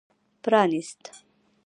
[0.43, 1.03] پرانېست.